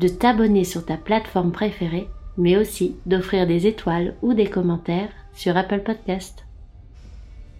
[0.00, 5.56] de t'abonner sur ta plateforme préférée, mais aussi d'offrir des étoiles ou des commentaires sur
[5.56, 6.44] Apple Podcast.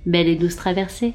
[0.06, 1.14] Belle et douce traversée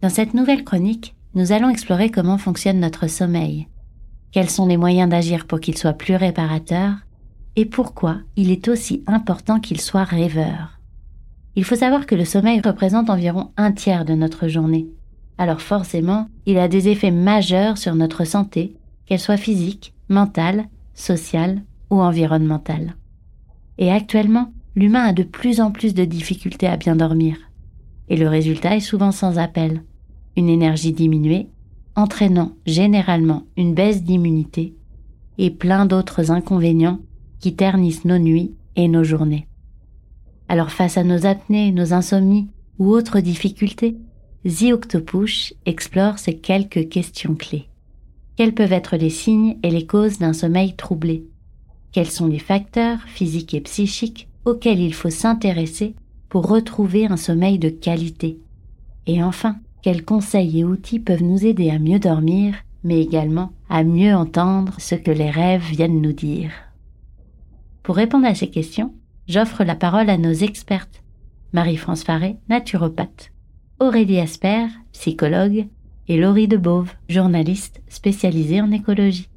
[0.00, 3.68] Dans cette nouvelle chronique, nous allons explorer comment fonctionne notre sommeil,
[4.32, 6.92] quels sont les moyens d'agir pour qu'il soit plus réparateur,
[7.56, 10.78] et pourquoi il est aussi important qu'il soit rêveur.
[11.56, 14.88] Il faut savoir que le sommeil représente environ un tiers de notre journée.
[15.38, 21.62] Alors forcément, il a des effets majeurs sur notre santé, qu'elle soit physique, mentale, sociale
[21.90, 22.94] ou environnementale.
[23.78, 27.36] Et actuellement, l'humain a de plus en plus de difficultés à bien dormir.
[28.08, 29.82] Et le résultat est souvent sans appel
[30.36, 31.48] une énergie diminuée,
[31.96, 34.74] entraînant généralement une baisse d'immunité
[35.38, 36.98] et plein d'autres inconvénients
[37.38, 39.46] qui ternissent nos nuits et nos journées.
[40.54, 42.46] Alors face à nos apnées, nos insomnies
[42.78, 43.96] ou autres difficultés,
[44.44, 44.66] The
[45.66, 47.66] explore ces quelques questions clés.
[48.36, 51.24] Quels peuvent être les signes et les causes d'un sommeil troublé?
[51.90, 55.96] Quels sont les facteurs physiques et psychiques auxquels il faut s'intéresser
[56.28, 58.38] pour retrouver un sommeil de qualité?
[59.08, 63.82] Et enfin, quels conseils et outils peuvent nous aider à mieux dormir, mais également à
[63.82, 66.52] mieux entendre ce que les rêves viennent nous dire?
[67.82, 68.94] Pour répondre à ces questions,
[69.28, 71.02] j'offre la parole à nos expertes.
[71.52, 73.30] Marie-France Faré, naturopathe.
[73.80, 75.66] Aurélie Asper, psychologue.
[76.06, 79.30] Et Laurie Debove, journaliste spécialisée en écologie.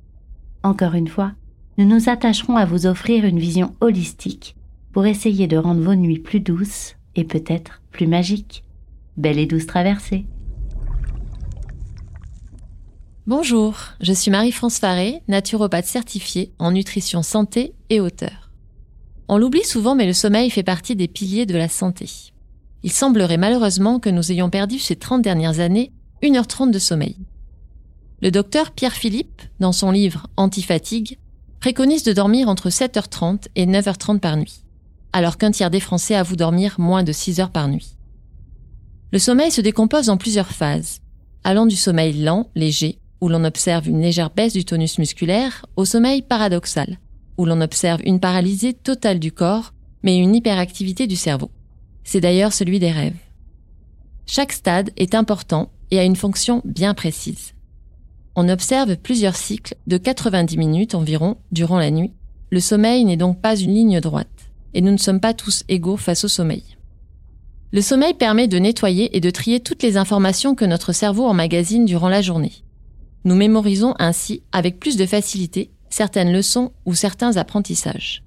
[0.63, 1.31] Encore une fois,
[1.77, 4.55] nous nous attacherons à vous offrir une vision holistique
[4.91, 8.63] pour essayer de rendre vos nuits plus douces et peut-être plus magiques.
[9.15, 10.25] Belle et douce traversée.
[13.27, 18.46] Bonjour, je suis Marie-France Faré, naturopathe certifiée en nutrition santé et hauteur.
[19.29, 22.09] On l'oublie souvent mais le sommeil fait partie des piliers de la santé.
[22.83, 25.91] Il semblerait malheureusement que nous ayons perdu ces 30 dernières années
[26.23, 27.17] 1h30 de sommeil.
[28.21, 31.17] Le docteur Pierre Philippe, dans son livre Antifatigue,
[31.59, 34.63] préconise de dormir entre 7h30 et 9h30 par nuit,
[35.11, 37.97] alors qu'un tiers des Français avouent dormir moins de 6 heures par nuit.
[39.11, 41.01] Le sommeil se décompose en plusieurs phases,
[41.43, 45.85] allant du sommeil lent, léger, où l'on observe une légère baisse du tonus musculaire, au
[45.85, 46.97] sommeil paradoxal,
[47.37, 51.51] où l'on observe une paralysie totale du corps, mais une hyperactivité du cerveau.
[52.03, 53.17] C'est d'ailleurs celui des rêves.
[54.25, 57.53] Chaque stade est important et a une fonction bien précise.
[58.35, 62.13] On observe plusieurs cycles de 90 minutes environ durant la nuit.
[62.49, 65.97] Le sommeil n'est donc pas une ligne droite, et nous ne sommes pas tous égaux
[65.97, 66.63] face au sommeil.
[67.71, 71.85] Le sommeil permet de nettoyer et de trier toutes les informations que notre cerveau emmagasine
[71.85, 72.53] durant la journée.
[73.25, 78.23] Nous mémorisons ainsi avec plus de facilité certaines leçons ou certains apprentissages.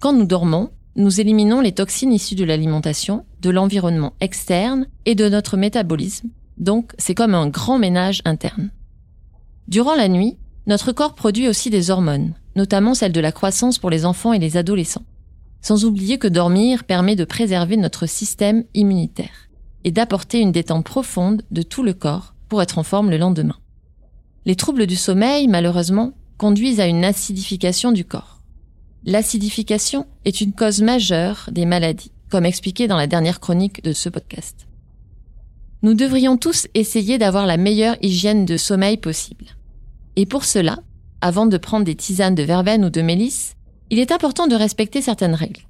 [0.00, 5.28] Quand nous dormons, nous éliminons les toxines issues de l'alimentation, de l'environnement externe et de
[5.28, 6.28] notre métabolisme,
[6.58, 8.70] donc c'est comme un grand ménage interne.
[9.68, 10.36] Durant la nuit,
[10.66, 14.38] notre corps produit aussi des hormones, notamment celles de la croissance pour les enfants et
[14.38, 15.04] les adolescents.
[15.60, 19.48] Sans oublier que dormir permet de préserver notre système immunitaire
[19.84, 23.56] et d'apporter une détente profonde de tout le corps pour être en forme le lendemain.
[24.44, 28.40] Les troubles du sommeil, malheureusement, conduisent à une acidification du corps.
[29.04, 34.08] L'acidification est une cause majeure des maladies, comme expliqué dans la dernière chronique de ce
[34.08, 34.66] podcast.
[35.82, 39.46] Nous devrions tous essayer d'avoir la meilleure hygiène de sommeil possible.
[40.14, 40.78] Et pour cela,
[41.20, 43.56] avant de prendre des tisanes de verveine ou de mélisse,
[43.90, 45.62] il est important de respecter certaines règles.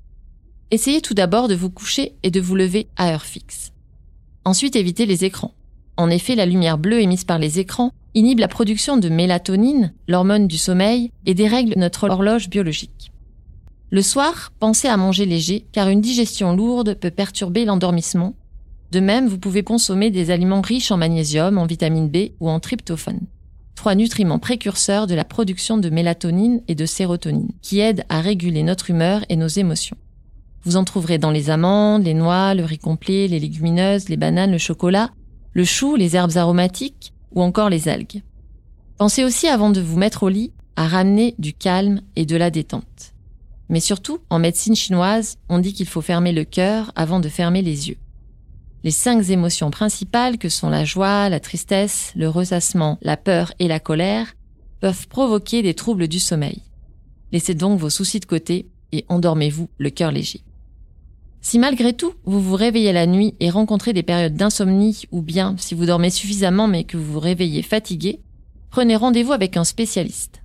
[0.70, 3.72] Essayez tout d'abord de vous coucher et de vous lever à heure fixe.
[4.44, 5.54] Ensuite, évitez les écrans.
[5.96, 10.46] En effet, la lumière bleue émise par les écrans inhibe la production de mélatonine, l'hormone
[10.46, 13.12] du sommeil, et dérègle notre horloge biologique.
[13.90, 18.34] Le soir, pensez à manger léger, car une digestion lourde peut perturber l'endormissement.
[18.90, 22.60] De même, vous pouvez consommer des aliments riches en magnésium, en vitamine B ou en
[22.60, 23.26] tryptophane.
[23.74, 28.62] trois nutriments précurseurs de la production de mélatonine et de sérotonine, qui aident à réguler
[28.62, 29.96] notre humeur et nos émotions.
[30.64, 34.52] Vous en trouverez dans les amandes, les noix, le riz complet, les légumineuses, les bananes,
[34.52, 35.10] le chocolat,
[35.52, 38.22] le chou, les herbes aromatiques ou encore les algues.
[38.98, 42.50] Pensez aussi avant de vous mettre au lit à ramener du calme et de la
[42.50, 43.14] détente.
[43.68, 47.62] Mais surtout, en médecine chinoise, on dit qu'il faut fermer le cœur avant de fermer
[47.62, 47.98] les yeux.
[48.84, 53.68] Les cinq émotions principales que sont la joie, la tristesse, le ressassement, la peur et
[53.68, 54.34] la colère
[54.80, 56.62] peuvent provoquer des troubles du sommeil.
[57.30, 60.42] Laissez donc vos soucis de côté et endormez-vous le cœur léger.
[61.44, 65.56] Si malgré tout, vous vous réveillez la nuit et rencontrez des périodes d'insomnie ou bien
[65.58, 68.20] si vous dormez suffisamment mais que vous vous réveillez fatigué,
[68.70, 70.40] prenez rendez-vous avec un spécialiste.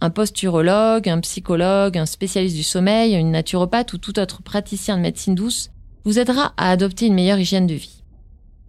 [0.00, 5.02] Un posturologue, un psychologue, un spécialiste du sommeil, une naturopathe ou tout autre praticien de
[5.02, 5.68] médecine douce
[6.04, 8.02] vous aidera à adopter une meilleure hygiène de vie.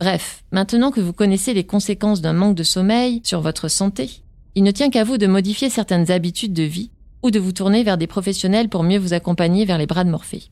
[0.01, 4.09] Bref, maintenant que vous connaissez les conséquences d'un manque de sommeil sur votre santé,
[4.53, 6.91] il ne tient qu'à vous de modifier certaines habitudes de vie
[7.23, 10.09] ou de vous tourner vers des professionnels pour mieux vous accompagner vers les bras de
[10.09, 10.43] Morphée.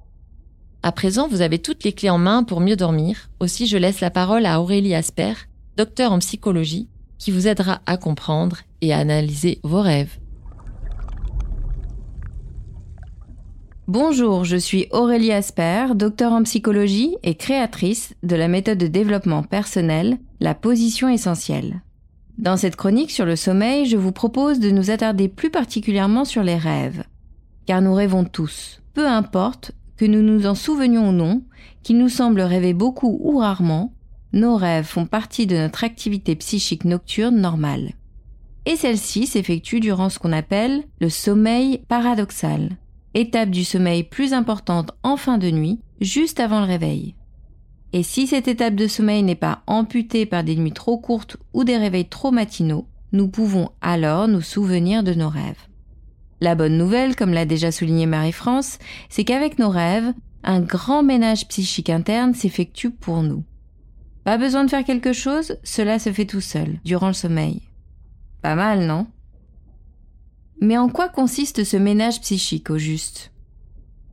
[0.88, 3.30] À présent, vous avez toutes les clés en main pour mieux dormir.
[3.42, 5.34] Aussi, je laisse la parole à Aurélie Asper,
[5.76, 6.88] docteur en psychologie,
[7.18, 10.18] qui vous aidera à comprendre et à analyser vos rêves.
[13.90, 19.44] Bonjour, je suis Aurélie Asper, docteur en psychologie et créatrice de la méthode de développement
[19.44, 21.82] personnel, la position essentielle.
[22.38, 26.44] Dans cette chronique sur le sommeil, je vous propose de nous attarder plus particulièrement sur
[26.44, 27.04] les rêves.
[27.66, 31.44] Car nous rêvons tous, peu importe que nous nous en souvenions ou non,
[31.84, 33.94] qu'il nous semble rêver beaucoup ou rarement,
[34.34, 37.92] nos rêves font partie de notre activité psychique nocturne normale.
[38.66, 42.78] Et celle-ci s'effectue durant ce qu'on appelle le sommeil paradoxal
[43.18, 47.16] étape du sommeil plus importante en fin de nuit, juste avant le réveil.
[47.94, 51.64] Et si cette étape de sommeil n'est pas amputée par des nuits trop courtes ou
[51.64, 55.68] des réveils trop matinaux, nous pouvons alors nous souvenir de nos rêves.
[56.40, 58.78] La bonne nouvelle, comme l'a déjà souligné Marie-France,
[59.10, 60.14] c'est qu'avec nos rêves,
[60.44, 63.44] un grand ménage psychique interne s'effectue pour nous.
[64.24, 67.64] Pas besoin de faire quelque chose, cela se fait tout seul, durant le sommeil.
[68.42, 69.08] Pas mal, non?
[70.62, 73.32] Mais en quoi consiste ce ménage psychique au juste?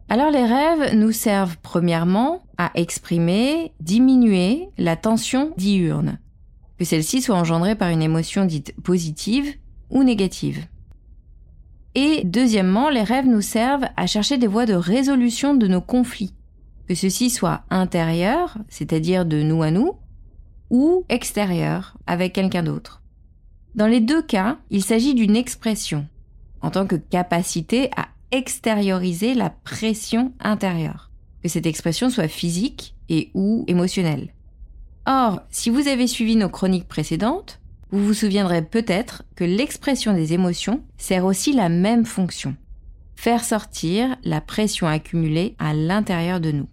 [0.08, 6.18] Alors les rêves nous servent premièrement à exprimer, diminuer la tension diurne,
[6.78, 9.54] que celle-ci soit engendrée par une émotion dite positive
[9.90, 10.66] ou négative.
[11.94, 16.34] Et deuxièmement, les rêves nous servent à chercher des voies de résolution de nos conflits,
[16.88, 19.92] que ceci soit intérieur, c'est-à-dire de nous à nous,
[20.70, 23.02] ou extérieur, avec quelqu'un d'autre.
[23.74, 26.06] Dans les deux cas, il s'agit d'une expression,
[26.60, 31.10] en tant que capacité à extérioriser la pression intérieure,
[31.42, 34.32] que cette expression soit physique et ou émotionnelle.
[35.06, 37.60] Or, si vous avez suivi nos chroniques précédentes,
[37.94, 42.56] vous vous souviendrez peut-être que l'expression des émotions sert aussi la même fonction.
[43.14, 46.66] Faire sortir la pression accumulée à l'intérieur de nous.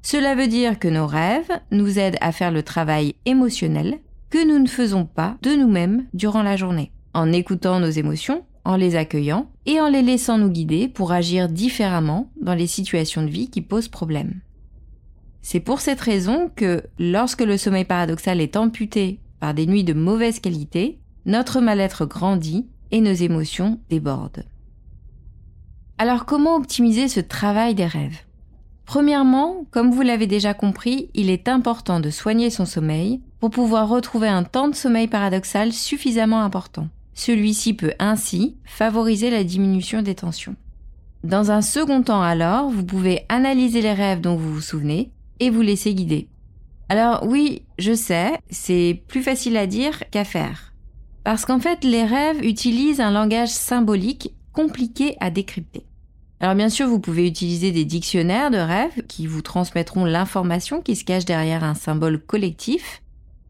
[0.00, 3.98] Cela veut dire que nos rêves nous aident à faire le travail émotionnel
[4.30, 6.92] que nous ne faisons pas de nous-mêmes durant la journée.
[7.12, 11.50] En écoutant nos émotions, en les accueillant et en les laissant nous guider pour agir
[11.50, 14.40] différemment dans les situations de vie qui posent problème.
[15.42, 19.92] C'est pour cette raison que lorsque le sommeil paradoxal est amputé par des nuits de
[19.92, 24.44] mauvaise qualité, notre mal-être grandit et nos émotions débordent.
[25.98, 28.20] Alors comment optimiser ce travail des rêves?
[28.84, 33.88] Premièrement, comme vous l'avez déjà compris, il est important de soigner son sommeil pour pouvoir
[33.88, 36.88] retrouver un temps de sommeil paradoxal suffisamment important.
[37.14, 40.54] Celui-ci peut ainsi favoriser la diminution des tensions.
[41.24, 45.50] Dans un second temps alors, vous pouvez analyser les rêves dont vous vous souvenez et
[45.50, 46.28] vous laisser guider.
[46.88, 50.72] Alors oui, je sais, c'est plus facile à dire qu'à faire.
[51.24, 55.84] Parce qu'en fait, les rêves utilisent un langage symbolique compliqué à décrypter.
[56.38, 60.94] Alors bien sûr, vous pouvez utiliser des dictionnaires de rêves qui vous transmettront l'information qui
[60.94, 63.02] se cache derrière un symbole collectif,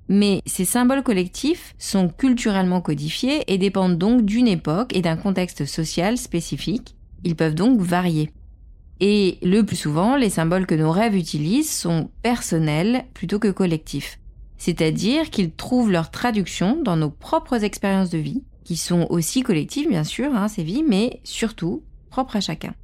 [0.08, 5.66] mais ces symboles collectifs sont culturellement codifiés et dépendent donc d'une époque et d'un contexte
[5.66, 6.94] social spécifique.
[7.24, 8.30] Ils peuvent donc varier.
[9.00, 14.18] Et le plus souvent, les symboles que nos rêves utilisent sont personnels plutôt que collectifs.
[14.58, 19.88] C'est-à-dire qu'ils trouvent leur traduction dans nos propres expériences de vie, qui sont aussi collectives
[19.88, 22.74] bien sûr, hein, ces vies, mais surtout propres à chacun.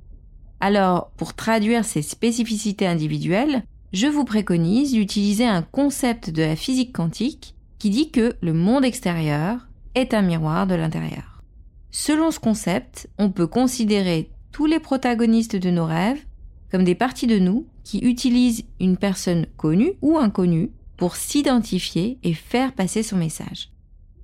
[0.60, 6.92] Alors, pour traduire ces spécificités individuelles, je vous préconise d'utiliser un concept de la physique
[6.92, 11.42] quantique qui dit que le monde extérieur est un miroir de l'intérieur.
[11.90, 16.24] Selon ce concept, on peut considérer tous les protagonistes de nos rêves
[16.70, 22.34] comme des parties de nous qui utilisent une personne connue ou inconnue pour s'identifier et
[22.34, 23.70] faire passer son message.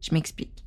[0.01, 0.65] Je m'explique.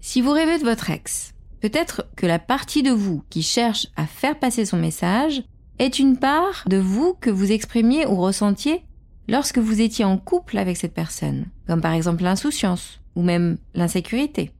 [0.00, 4.06] Si vous rêvez de votre ex, peut-être que la partie de vous qui cherche à
[4.06, 5.42] faire passer son message
[5.78, 8.82] est une part de vous que vous exprimiez ou ressentiez
[9.28, 14.52] lorsque vous étiez en couple avec cette personne, comme par exemple l'insouciance ou même l'insécurité.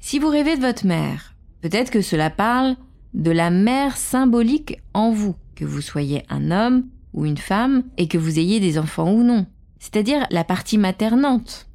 [0.00, 2.76] Si vous rêvez de votre mère, peut-être que cela parle
[3.14, 8.08] de la mère symbolique en vous, que vous soyez un homme ou une femme et
[8.08, 9.46] que vous ayez des enfants ou non,
[9.78, 11.68] c'est-à-dire la partie maternante.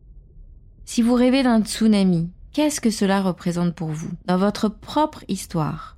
[0.85, 5.97] Si vous rêvez d'un tsunami, qu'est-ce que cela représente pour vous dans votre propre histoire?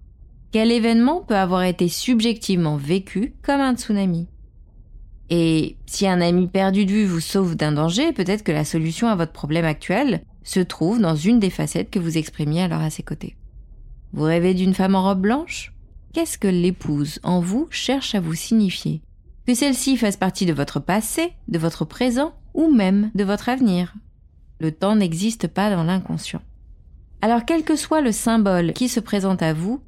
[0.52, 4.28] Quel événement peut avoir été subjectivement vécu comme un tsunami?
[5.30, 9.10] Et si un ami perdu de vue vous sauve d'un danger, peut-être que la solution
[9.10, 12.90] à votre problème actuel se trouve dans une des facettes que vous exprimiez alors à
[12.90, 13.36] ses côtés.
[14.14, 15.74] Vous rêvez d'une femme en robe blanche?
[16.14, 19.02] Qu'est-ce que l'épouse en vous cherche à vous signifier?
[19.46, 23.94] Que celle-ci fasse partie de votre passé, de votre présent ou même de votre avenir?
[24.60, 26.42] Le temps n'existe pas dans l'inconscient.
[27.22, 29.82] Alors quel que soit le symbole qui se présente à vous,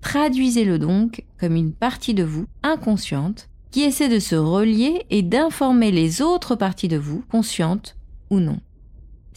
[0.00, 5.90] traduisez-le donc comme une partie de vous inconsciente qui essaie de se relier et d'informer
[5.90, 7.96] les autres parties de vous, conscientes
[8.30, 8.58] ou non.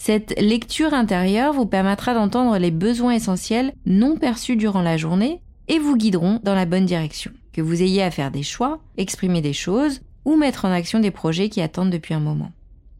[0.02, 5.78] Cette lecture intérieure vous permettra d'entendre les besoins essentiels non perçus durant la journée et
[5.78, 7.32] vous guideront dans la bonne direction.
[7.52, 11.10] Que vous ayez à faire des choix, exprimer des choses ou mettre en action des
[11.10, 12.50] projets qui attendent depuis un moment.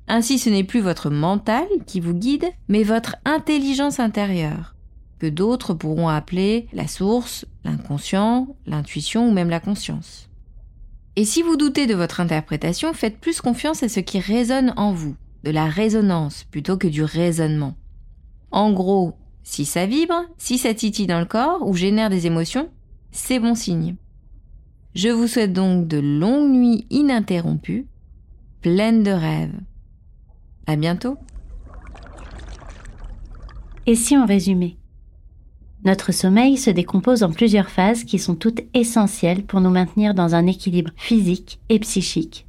[0.09, 4.75] Ainsi, ce n'est plus votre mental qui vous guide, mais votre intelligence intérieure,
[5.21, 10.29] que d'autres pourront appeler la source, l'inconscient, l'intuition ou même la conscience.
[11.17, 14.93] Et si vous doutez de votre interprétation, faites plus confiance à ce qui résonne en
[14.93, 17.75] vous, de la résonance plutôt que du raisonnement.
[18.51, 22.69] En gros, si ça vibre, si ça titille dans le corps ou génère des émotions,
[23.11, 23.97] c'est bon signe.
[24.95, 27.87] Je vous souhaite donc de longues nuits ininterrompues,
[28.61, 29.59] pleines de rêves.
[30.67, 31.17] À bientôt.
[33.87, 34.77] Et si on résumait
[35.85, 40.35] Notre sommeil se décompose en plusieurs phases qui sont toutes essentielles pour nous maintenir dans
[40.35, 42.47] un équilibre physique et psychique.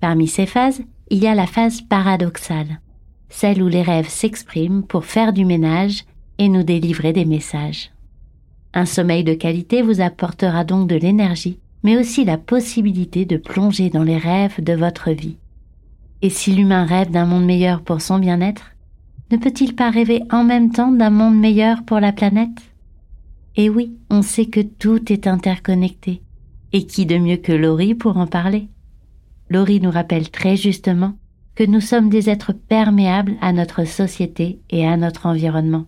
[0.00, 2.80] Parmi ces phases, il y a la phase paradoxale,
[3.28, 6.04] celle où les rêves s'expriment pour faire du ménage
[6.38, 7.92] et nous délivrer des messages.
[8.74, 13.90] Un sommeil de qualité vous apportera donc de l'énergie, mais aussi la possibilité de plonger
[13.90, 15.36] dans les rêves de votre vie.
[16.22, 18.72] Et si l'humain rêve d'un monde meilleur pour son bien-être,
[19.30, 22.60] ne peut-il pas rêver en même temps d'un monde meilleur pour la planète?
[23.56, 26.22] Et oui, on sait que tout est interconnecté.
[26.72, 28.68] Et qui de mieux que Laurie pour en parler?
[29.48, 31.14] Laurie nous rappelle très justement
[31.54, 35.86] que nous sommes des êtres perméables à notre société et à notre environnement.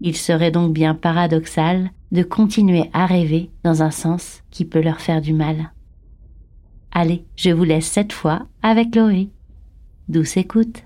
[0.00, 5.00] Il serait donc bien paradoxal de continuer à rêver dans un sens qui peut leur
[5.00, 5.72] faire du mal.
[6.92, 9.30] Allez, je vous laisse cette fois avec Laurie.
[10.08, 10.82] Douce écoute.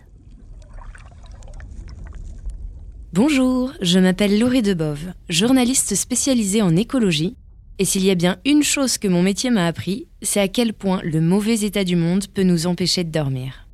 [3.12, 7.36] Bonjour, je m'appelle Laurie Debove, journaliste spécialisée en écologie
[7.78, 10.72] et s'il y a bien une chose que mon métier m'a appris, c'est à quel
[10.72, 13.68] point le mauvais état du monde peut nous empêcher de dormir.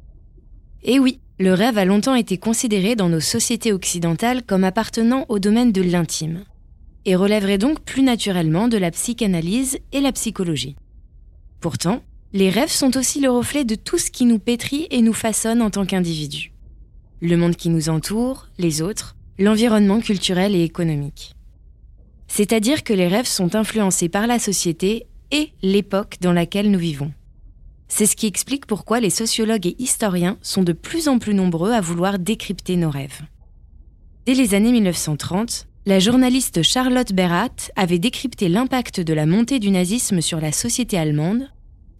[0.83, 5.39] Et oui, le rêve a longtemps été considéré dans nos sociétés occidentales comme appartenant au
[5.39, 6.45] domaine de l'intime,
[7.07, 10.77] et relèverait donc plus naturellement de la psychanalyse et la psychologie.
[11.61, 12.03] Pourtant,
[12.35, 15.63] les rêves sont aussi le reflet de tout ce qui nous pétrit et nous façonne
[15.63, 16.53] en tant qu'individus.
[17.23, 21.35] Le monde qui nous entoure, les autres, l'environnement culturel et économique.
[22.29, 27.13] C'est-à-dire que les rêves sont influencés par la société et l'époque dans laquelle nous vivons.
[27.89, 31.73] C'est ce qui explique pourquoi les sociologues et historiens sont de plus en plus nombreux
[31.73, 33.21] à vouloir décrypter nos rêves.
[34.27, 39.71] Dès les années 1930, la journaliste Charlotte Berrath avait décrypté l'impact de la montée du
[39.71, 41.51] nazisme sur la société allemande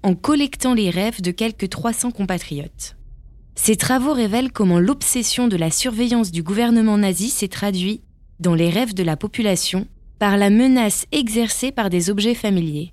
[0.03, 2.97] en collectant les rêves de quelques 300 compatriotes.
[3.55, 8.03] Ces travaux révèlent comment l'obsession de la surveillance du gouvernement nazi s'est traduite
[8.41, 9.87] dans les rêves de la population
[10.19, 12.93] par la menace exercée par des objets familiers,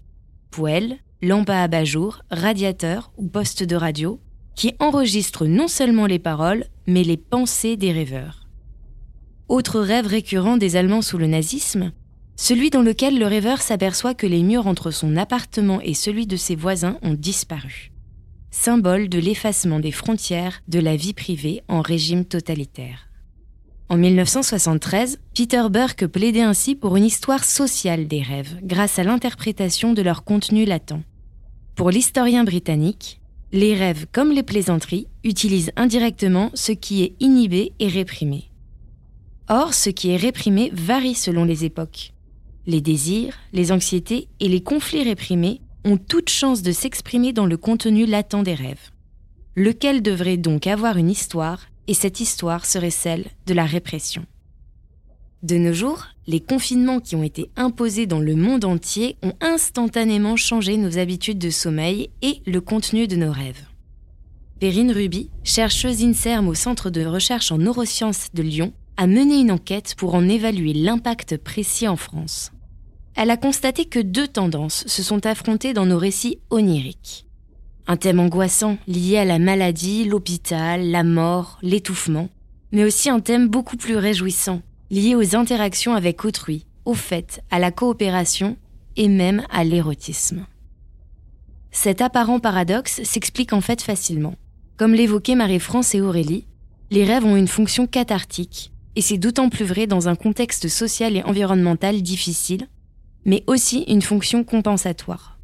[0.50, 4.20] poêles, lampes à abat-jour, radiateurs ou postes de radio,
[4.56, 8.48] qui enregistrent non seulement les paroles, mais les pensées des rêveurs.
[9.48, 11.92] Autre rêve récurrent des Allemands sous le nazisme,
[12.36, 16.36] celui dans lequel le rêveur s'aperçoit que les murs entre son appartement et celui de
[16.36, 17.92] ses voisins ont disparu,
[18.50, 23.11] symbole de l'effacement des frontières de la vie privée en régime totalitaire.
[23.92, 29.92] En 1973, Peter Burke plaidait ainsi pour une histoire sociale des rêves grâce à l'interprétation
[29.92, 31.02] de leur contenu latent.
[31.76, 33.20] Pour l'historien britannique,
[33.52, 38.50] les rêves comme les plaisanteries utilisent indirectement ce qui est inhibé et réprimé.
[39.50, 42.14] Or, ce qui est réprimé varie selon les époques.
[42.68, 47.58] Les désirs, les anxiétés et les conflits réprimés ont toute chance de s'exprimer dans le
[47.58, 48.92] contenu latent des rêves,
[49.58, 54.26] lequel devrait donc avoir une histoire et cette histoire serait celle de la répression.
[55.44, 60.38] De nos jours, les confinements qui ont été imposés dans le monde entier ont instantanément
[60.38, 63.66] changé nos habitudes de sommeil et le contenu de nos rêves.
[64.62, 69.52] Perrine Ruby, chercheuse INSERM au Centre de recherche en neurosciences de Lyon, a mené une
[69.52, 72.54] enquête pour en évaluer l'impact précis en France.
[73.16, 77.26] Elle a constaté que deux tendances se sont affrontées dans nos récits oniriques.
[77.88, 82.30] Un thème angoissant lié à la maladie, l'hôpital, la mort, l'étouffement,
[82.72, 87.60] mais aussi un thème beaucoup plus réjouissant, lié aux interactions avec autrui, au fait, à
[87.60, 88.58] la coopération
[88.96, 90.46] et même à l'érotisme.
[91.72, 94.36] Cet apparent paradoxe s'explique en fait facilement.
[94.78, 96.46] Comme l'évoquaient Marie-France et Aurélie,
[96.92, 101.16] les rêves ont une fonction cathartique, et c'est d'autant plus vrai dans un contexte social
[101.16, 102.68] et environnemental difficile,
[103.26, 105.38] mais aussi une fonction compensatoire.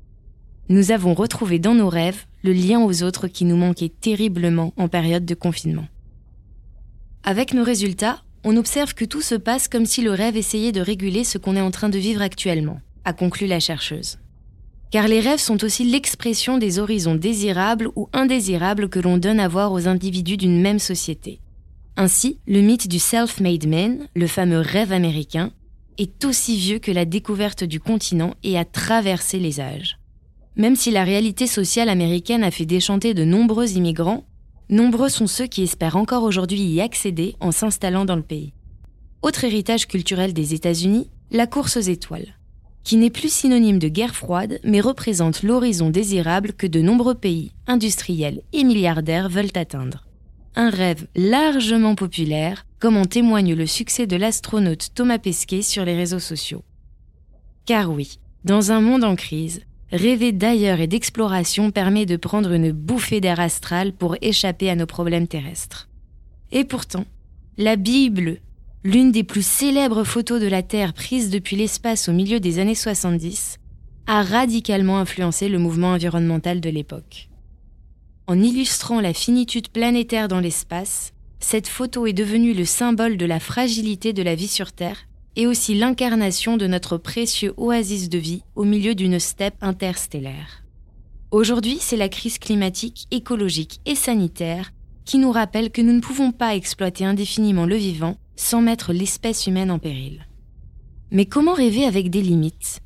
[0.70, 4.90] Nous avons retrouvé dans nos rêves le lien aux autres qui nous manquait terriblement en
[4.90, 5.88] période de confinement.
[7.24, 10.82] Avec nos résultats, on observe que tout se passe comme si le rêve essayait de
[10.82, 14.18] réguler ce qu'on est en train de vivre actuellement, a conclu la chercheuse.
[14.92, 19.48] Car les rêves sont aussi l'expression des horizons désirables ou indésirables que l'on donne à
[19.48, 21.40] voir aux individus d'une même société.
[21.96, 25.52] Ainsi, le mythe du self-made man, le fameux rêve américain,
[25.98, 29.98] est aussi vieux que la découverte du continent et a traversé les âges.
[30.58, 34.26] Même si la réalité sociale américaine a fait déchanter de nombreux immigrants,
[34.70, 38.54] nombreux sont ceux qui espèrent encore aujourd'hui y accéder en s'installant dans le pays.
[39.22, 42.36] Autre héritage culturel des États-Unis, la course aux étoiles,
[42.84, 47.52] qui n'est plus synonyme de guerre froide, mais représente l'horizon désirable que de nombreux pays
[47.68, 50.08] industriels et milliardaires veulent atteindre.
[50.56, 55.96] Un rêve largement populaire, comme en témoigne le succès de l'astronaute Thomas Pesquet sur les
[55.96, 56.64] réseaux sociaux.
[57.68, 59.62] Car oui, dans un monde en crise,
[59.92, 64.86] Rêver d'ailleurs et d'exploration permet de prendre une bouffée d'air astral pour échapper à nos
[64.86, 65.88] problèmes terrestres.
[66.52, 67.06] Et pourtant,
[67.58, 68.40] la Bible,
[68.84, 72.76] l'une des plus célèbres photos de la Terre prise depuis l'espace au milieu des années
[72.76, 73.60] 70,
[74.08, 77.30] a radicalement influencé le mouvement environnemental de l'époque.
[78.28, 83.40] En illustrant la finitude planétaire dans l'espace, cette photo est devenue le symbole de la
[83.40, 85.07] fragilité de la vie sur Terre
[85.38, 90.64] et aussi l'incarnation de notre précieux oasis de vie au milieu d'une steppe interstellaire.
[91.30, 94.74] Aujourd'hui, c'est la crise climatique, écologique et sanitaire
[95.06, 99.46] qui nous rappelle que nous ne pouvons pas exploiter indéfiniment le vivant sans mettre l'espèce
[99.46, 100.26] humaine en péril.
[101.12, 102.80] Mais comment rêver avec des limites?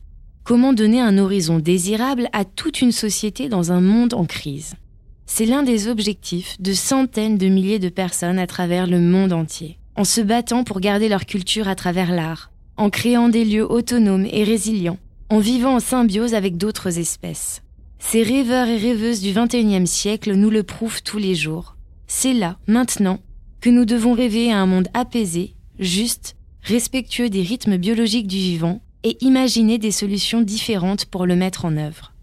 [0.43, 4.75] Comment donner un horizon désirable à toute une société dans un monde en crise?
[5.25, 9.77] C'est l'un des objectifs de centaines de milliers de personnes à travers le monde entier
[9.95, 14.27] en se battant pour garder leur culture à travers l'art, en créant des lieux autonomes
[14.32, 14.97] et résilients,
[15.30, 17.62] en vivant en symbiose avec d'autres espèces.
[17.99, 21.75] Ces rêveurs et rêveuses du XXIe siècle nous le prouvent tous les jours.
[22.08, 23.19] C'est là, maintenant,
[23.62, 28.82] que nous devons rêver à un monde apaisé, juste, respectueux des rythmes biologiques du vivant
[29.04, 32.13] et imaginer des solutions différentes pour le mettre en œuvre.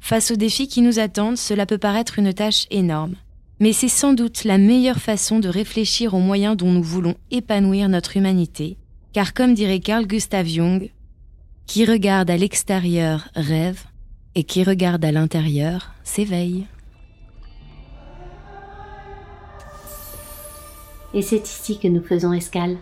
[0.00, 3.16] Face aux défis qui nous attendent, cela peut paraître une tâche énorme.
[3.60, 7.88] Mais c'est sans doute la meilleure façon de réfléchir aux moyens dont nous voulons épanouir
[7.88, 8.76] notre humanité,
[9.12, 10.90] car comme dirait Carl Gustav Jung,
[11.66, 13.84] qui regarde à l'extérieur rêve,
[14.34, 16.66] et qui regarde à l'intérieur s'éveille.
[21.14, 22.76] Et c'est ici que nous faisons escale.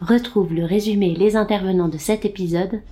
[0.00, 2.82] Retrouve le résumé et les intervenants de cet épisode,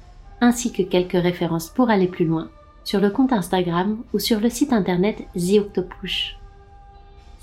[0.41, 2.51] ainsi que quelques références pour aller plus loin,
[2.83, 5.71] sur le compte Instagram ou sur le site internet The.